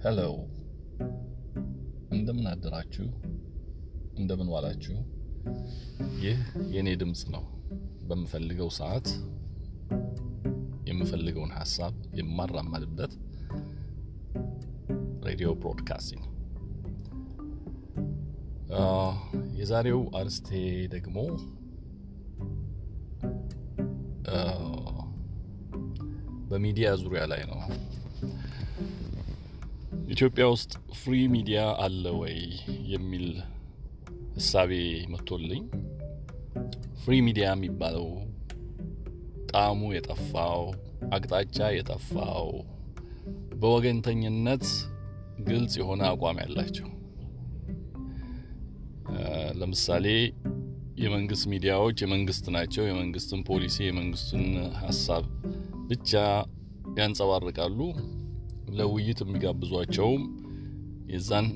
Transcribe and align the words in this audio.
ሄሎ 0.00 0.20
እንደምን 2.10 2.46
አደራችሁ፣ 2.50 3.06
እንደምን 4.16 4.48
ዋላችሁ። 4.54 4.94
ይህ 6.22 6.38
የእኔ 6.72 6.88
ድምፅ 7.00 7.22
ነው። 7.34 7.44
በምፈልገው 8.08 8.70
ሰዓት 8.78 9.08
የምፈልገውን 10.88 11.52
ሀሳብ 11.58 11.94
የማራመድበት 12.18 13.12
ሬዲዮ 15.28 15.50
ብሮድካስቲንግ። 15.60 16.24
የዛሬው 19.60 20.02
አርስቴ 20.18 20.48
ደግሞ 20.94 21.16
በሚዲያ 26.50 26.88
ዙሪያ 27.00 27.22
ላይ 27.32 27.42
ነው። 27.50 27.60
ኢትዮጵያ 30.10 30.44
ውስጥ 30.52 30.72
free 31.00 31.16
media 31.34 31.60
አለ 31.84 32.04
ወይ 32.20 32.36
የሚል 32.92 33.26
እሳቤ 34.36 34.72
መጥቶልኝ 35.12 35.62
free 37.02 37.16
media 37.26 37.46
የሚባለው 37.52 38.06
ጣዕሙ 39.52 39.80
የጠፋው 39.96 40.62
አቅጣጫ 41.16 41.58
የጠፋው 41.76 42.48
በወገንተኝነት 43.60 44.66
ግልጽ 45.48 45.74
የሆነ 45.80 46.02
አቋም 46.12 46.40
ያላቸው 46.44 46.88
ለምሳሌ 49.60 50.06
የመንግስት 51.02 51.44
ሚዲያዎች 51.52 51.98
የመንግስት 52.02 52.46
ናቸው። 52.56 52.84
የመንግስትን 52.88 53.40
ፖሊሲ 53.48 53.76
የመንግስቱን 53.86 54.44
ሀሳብ 54.82 55.24
ብቻ 55.88 56.10
ያንጸባርቃሉ። 56.98 57.78
ለውይይት 58.78 59.20
የሚጋብዟቸውም 59.22 60.22
የዛን 61.12 61.46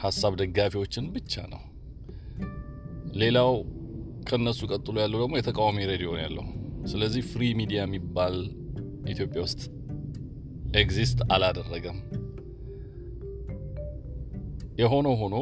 ሀሳብ 0.00 0.32
ደጋፊዎችን 0.40 1.06
ብቻ 1.14 1.42
ነው። 1.52 1.62
ሌላው 3.20 3.52
ከነሱ 4.28 4.60
ቀጥሎ 4.70 4.96
ያለው 5.04 5.18
ደግሞ 5.22 5.34
የተቃዋሚ 5.38 5.86
ሬዲዮ 5.90 6.08
ነው 6.14 6.22
ያለው። 6.24 6.46
ስለዚህ 6.84 7.22
free 7.30 7.42
media 7.60 7.80
የሚባል 7.84 8.36
ኢትዮጵያ 9.08 9.40
ውስጥ 9.46 9.62
exist 10.76 11.18
አላደረገም። 11.34 11.98
የሆነ 14.80 15.08
ሆኖ 15.20 15.36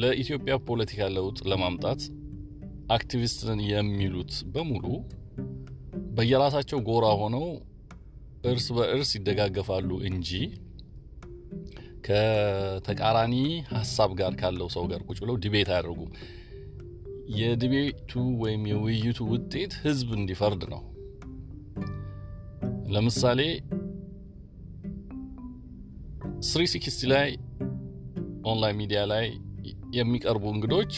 ለኢትዮጵያ 0.00 0.54
ፖለቲካ 0.68 1.08
ለውጥ 1.14 1.38
ለማምጣት 1.50 2.00
አክቲቪስትን 2.96 3.60
የሚሉት 3.70 4.32
በሙሉ 4.52 4.86
በየራሳቸው 6.16 6.78
ጎራ 6.88 7.06
ሆነው 7.20 7.46
እርስ 8.44 8.66
በእርስ 8.76 9.10
ይደጋገፋሉ 9.16 9.90
እንጂ 10.08 10.30
ከተቃራኒ 12.06 13.34
ሀሳብ 13.72 14.10
ጋር 14.20 14.32
ካለው 14.40 14.68
ሰው 14.74 14.84
ጋር 14.92 15.00
ቁጭ 15.08 15.18
ብለው 15.24 15.36
debate 15.44 15.68
አያደርጉም። 15.72 16.12
የ 17.38 17.53
debate 17.53 17.97
ኡ 17.97 18.12
ወይም 18.42 18.62
የውይይቱ 18.70 19.18
ውጤት 19.32 19.72
ህዝብ 19.84 20.08
እንዲፈርድ 20.18 20.62
ነው። 20.72 20.82
ለምሳሌ 22.94 23.40
three 26.48 26.62
sixty 26.72 27.10
ላይ 27.12 27.28
online 28.50 28.78
media 28.80 29.00
ላይ 29.12 29.26
የሚቀርቡ 29.96 30.44
እንግዶች 30.54 30.92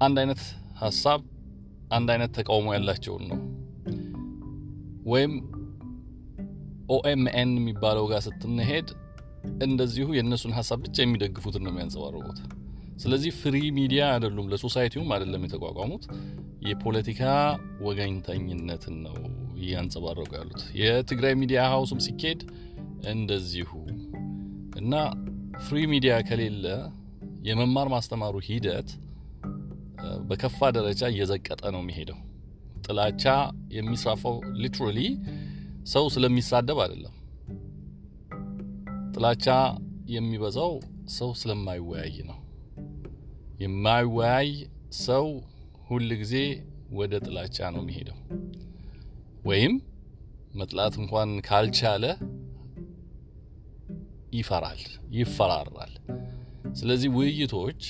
አንድ 0.00 0.16
አይነት 0.22 0.40
ሀሳብ 0.82 1.20
አንድ 1.90 2.08
አይነት 2.14 2.30
ተቃውሞ 2.38 2.68
ያላቸውን 2.76 3.24
ነው። 3.30 3.40
ወይም 5.06 5.32
OMN 6.94 7.50
የሚባለው 7.58 8.04
ጋር 8.10 8.20
ስትሄድ 8.26 8.88
እንደዚሁ 9.62 10.08
የእነሱን 10.16 10.52
ሀሳብ 10.58 10.80
ብቻ 10.84 10.96
የሚደግፉትን 11.02 11.62
ነው 11.66 11.70
የሚያንጸባርቁት። 11.72 12.38
ስለዚህ 12.96 13.32
free 13.40 13.56
media 13.76 14.02
አይደሉም፣ 14.14 14.50
ለ 14.52 14.61
society 14.61 14.91
ውም 14.91 15.08
አይደለም 15.14 15.44
የተቋቋሙት። 15.46 16.04
የፖለቲካ 16.66 17.22
ወገንተኝነትን 17.86 18.96
ነው 19.06 19.16
እያንጸባረቁ 19.60 20.30
ያሉት። 20.38 20.62
የትግራይ 20.80 21.34
ሚዲያ 21.40 21.60
ሀውስም 21.72 22.02
ሲኬድ 22.06 22.42
እንደዚሁ 23.12 23.70
እና 24.76 24.92
free 25.64 25.80
media 25.92 26.14
ከሌለ 26.28 26.66
የመማር 27.48 27.88
ማስተማሩ 27.94 28.36
ሂደት 28.48 28.90
በከፋ 30.28 30.70
ደረጃ 30.76 31.02
እየዘቀጠ 31.12 31.62
ነው 31.74 31.80
የሚሄደው። 31.82 32.20
ጥላቻ 32.84 33.24
የሚስፋፋው 33.76 34.36
literally 34.62 34.98
ሰው 35.92 36.04
ስለሚሳደብ 36.14 36.78
አይደለም። 36.84 37.14
ጥላቻ 39.14 39.46
የሚበዛው 40.08 40.72
ሰው 41.16 41.30
ስለማይወያይ 41.40 42.16
ነው። 42.30 42.38
የማይወያይ 43.62 44.48
ሰው 45.04 45.26
ሁል 45.88 46.08
ጊዜ 46.22 46.34
ወደ 46.92 47.14
ጥላቻ 47.26 47.70
ነው 47.74 47.82
የሚሄደው። 47.82 48.18
ወይም 49.44 49.74
መጥላት 50.54 50.94
እንኳን 51.02 51.30
ካልቻለ 51.48 52.04
ይፈራል፣ 54.32 54.82
ይፈራራል። 55.16 55.94
ስለዚህ 56.72 57.10
ውይይቶች 57.16 57.80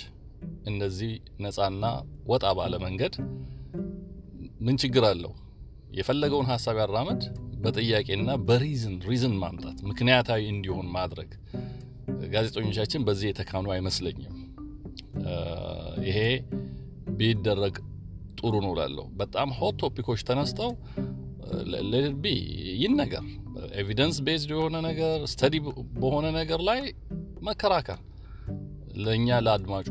እንደዚህ 0.66 1.12
ነፃና 1.44 1.84
ወጣ 2.26 2.47
ባለ 2.58 2.75
መንገድ 2.84 3.14
ምን 4.62 4.77
ችግር 4.83 5.05
አለው? 5.09 5.33
የፈለገውን 5.93 6.47
ሀሳብ 6.50 6.77
ያራመድ 6.81 7.23
በጥያቄና 7.62 8.31
በሪዝን 8.49 8.95
ሪዝን 9.09 9.34
ማምጣት 9.41 9.78
ምክንያታዊ 9.91 10.43
እንዲሆን 10.53 10.87
ማድረግ። 10.95 11.31
ጋዜጠኞቻችን 12.33 13.05
በዚህ 13.06 13.27
የተካኑ 13.31 13.67
አይመስለኝም። 13.75 14.37
ይሄ 16.09 16.19
ቢደረግ 17.19 17.75
ጥሩ 18.41 18.55
ነው 18.62 18.73
በጣም 19.21 19.49
hot 19.59 19.76
topic 19.82 20.04
ኦች 20.04 20.20
ተነስተው 20.28 20.71
let 21.93 22.12
be 22.12 22.25
ይህን 22.73 22.94
ነገር 23.03 23.25
evidence 23.81 24.19
based 24.26 24.50
የሆነ 24.55 24.77
ነገር 24.89 25.19
study 25.32 25.56
በሆነ 26.00 26.27
ነገር 26.39 26.61
ላይ 26.69 26.81
መከራከር 27.43 28.00
ለእኛ 29.05 29.39
ለአድማጩ 29.47 29.89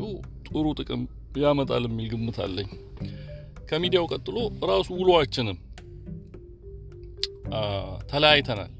ጥሩ 0.47 0.65
ጥቅም 0.79 1.03
ያመጣል 1.43 1.85
የሚል 1.89 2.07
ግምት 2.13 2.39
አለኝ። 2.45 2.69
ከሚዲያው 3.71 4.05
ቀጥሎ 4.13 4.37
ራሱ 4.69 4.89
ውሏችንም 4.99 5.57
ተለያይተናል። 8.11 8.71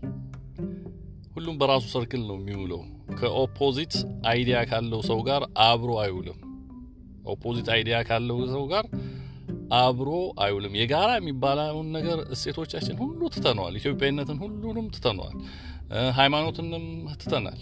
ሁሉም 1.36 1.56
በራሱ 1.62 1.86
circle 1.94 2.22
ነው 2.30 2.38
የሚውለው። 2.40 2.82
ከ 3.20 3.35
opposite 3.35 3.94
idea 4.30 4.58
ካለው 4.70 5.02
ሰው 5.10 5.20
ጋር 5.28 5.42
አብሮ 5.66 5.92
አይውልም። 6.04 6.40
opposite 7.26 7.68
idea 7.76 7.98
ካለው 8.10 8.38
ሰው 8.54 8.64
ጋር 8.72 8.86
አብሮ 9.80 10.10
አይውልም። 10.44 10.74
የጋራ 10.80 11.10
የሚባለውን 11.18 11.88
ነገር 11.98 12.20
እሴቶቻችን 12.36 12.96
ሁሉ 13.02 13.22
ትተነዋል። 13.36 13.76
ኢትዮጵያዊነትን 13.82 14.40
ሁሉንም 14.44 14.88
ትተነዋል። 14.96 15.36
ሃይማኖትንም 16.18 16.86
ትተናል። 17.22 17.60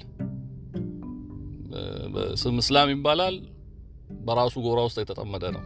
ስም 2.42 2.58
እስላም 2.64 2.92
ይባላል፣ 2.94 3.36
በራሱ 4.28 4.56
ጎራ 4.66 4.80
ውስጥ 4.88 4.98
የተጠመደ 5.04 5.46
ነው። 5.56 5.64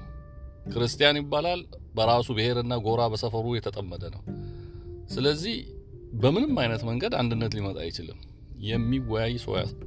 ክርስቲያን 0.66 1.20
ይባላል፣ 1.20 1.62
በራሱ 1.96 2.28
ብሔርና 2.38 2.74
ጎራ 2.86 3.02
በሰፈሩ 3.14 3.46
የተጠመደ 3.56 4.04
ነው። 4.16 4.22
ስለዚህ 5.14 5.56
በምንም 6.16 6.54
አይነት 6.62 6.82
መንገድ 6.90 7.14
አንድነት 7.20 7.52
ሊመጣ 7.58 7.78
አይችልም። 7.86 8.20
የሚወያይ 8.66 9.34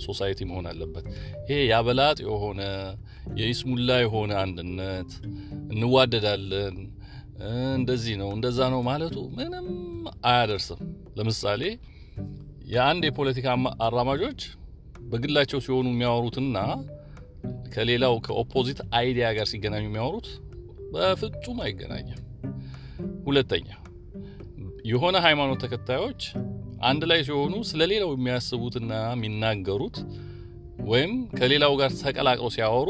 society 0.06 0.40
መሆን 0.48 0.66
አለበት። 0.70 1.04
ይሄ 1.48 1.58
ያበላጥ 1.70 2.18
የሆነ 2.24 2.62
የይስሙላ 3.38 3.90
የሆነ 4.02 4.32
አንድነት 4.42 5.10
እንዋደዳለን፣ 5.72 6.76
እንደዚህ 7.76 8.14
ነው 8.20 8.28
እንደዛ 8.36 8.58
ነው 8.74 8.80
ማለቱ 8.88 9.16
ምንም 9.38 9.66
አያደርስም። 10.28 10.80
ለምሳሌ 11.18 11.62
የአንድ 12.68 13.02
የፖለቲካ 13.08 13.48
አራማጆች 13.86 14.40
በግላቸው 15.10 15.58
ሲሆኑ 15.66 15.86
የሚያወሩትና 15.92 16.58
ከሌላው 17.74 18.14
ከ 18.26 18.37
opposite 18.37 18.78
idea 18.98 19.26
ጋር 19.36 19.46
ሲገናኙ 19.50 19.84
የሚያወሩት 19.86 20.28
በፍጹም 20.92 21.58
አይገናኝም። 21.64 22.20
ሁለተኛ 23.26 23.68
የሆነ 24.90 25.16
ሃይማኖት 25.24 25.58
ተከታዮች 25.64 26.22
አንድ 26.82 27.02
ላይ 27.10 27.20
ሲሆኑ 27.26 27.54
ስለ 27.70 27.82
ሌላው 27.92 28.10
የሚያስቡትና 28.14 28.92
የሚናገሩት 29.12 29.96
ወይም 30.86 31.12
ከሌላው 31.38 31.72
ጋር 31.80 31.90
ተቀላቅለው 32.00 32.50
ሲያወሩ 32.56 32.88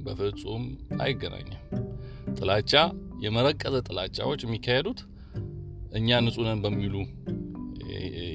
በፍጹም 0.00 0.64
አይገናኝም። 1.00 1.62
ጥላቻ፣ 2.36 2.72
የመረቀዘ 3.24 3.76
ጥላቻዎች 3.88 4.40
የሚካሄዱት 4.44 4.98
እኛ 5.98 6.18
ንጹህ 6.24 6.48
በሚሉ 6.64 6.94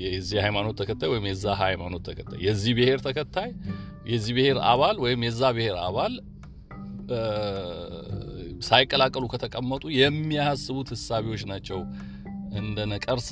የዚህ 0.05 0.37
ሃይማኖት 0.45 0.75
ተከታይ 0.81 1.09
ወይም 1.11 1.25
የዛ 1.29 1.45
ሃይማኖት 1.61 2.03
ተከታይ 2.09 2.39
የዚህ 2.45 2.71
ብሔር 2.77 2.99
ተከታይ 3.07 3.49
የዚህ 4.11 4.33
ብሔር 4.37 4.57
አባል 4.71 4.97
ወይም 5.03 5.21
የዛ 5.27 5.41
ብሔር 5.57 5.75
አባል 5.83 6.13
ሳይቀላቀሉ 8.61 9.23
ከተቀመጡ 9.33 9.83
የሚያስቡት 9.97 10.89
ሀሳቦች 10.95 11.43
ናቸው 11.51 11.79
እንደ 12.59 12.79
ነቀርሳ 12.91 13.31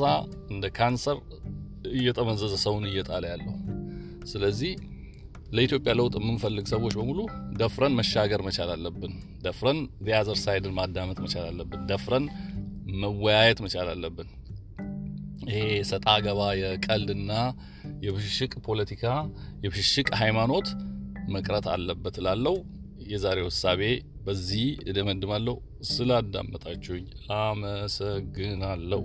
እንደ 0.52 0.66
ካንሰር 0.78 1.18
እየጠመዘዘ 1.94 2.54
ሰውን 2.64 2.86
እየጣለ 2.90 3.26
ያለው። 3.32 3.54
ስለዚህ 4.32 4.72
ለኢትዮጵያ 5.52 5.92
ለውጥ 6.00 6.14
የምንፈልግ 6.20 6.66
ሰዎች 6.72 6.94
በሙሉ 7.00 7.20
ደፍረን 7.60 7.94
መሻገር 8.00 8.42
መቻል 8.48 8.70
አለብን። 8.74 9.14
ደፍረን 9.46 9.78
the 10.06 10.18
other 10.18 10.38
side 10.44 10.65
ን 10.65 10.76
ማዳመጥ 10.80 11.18
መቻል 11.26 11.46
አለብን። 11.52 11.82
ደፍረን 11.92 12.26
መወያየት 13.02 13.60
መቻል 13.66 13.88
አለብን። 13.94 14.30
ይሄ 15.50 15.60
ሰጣ 15.90 16.08
ገባ 16.26 16.42
የቀልድና 16.60 17.32
የብሽሽቅ 18.06 18.54
ፖለቲካ 18.68 19.04
የብሽሽቅ 19.64 20.08
ሃይማኖት 20.22 20.68
መቅረት 21.30 21.66
አለበት 21.74 22.16
ላለው 22.26 22.56
የዛሬው 23.10 23.48
እሳቤ 23.48 23.82
በዚህ 24.26 24.66
እደመድማለሁ። 24.84 25.56
ስላዳመጣችሁኝ 25.90 27.06
አመሰግናለሁ። 27.38 29.04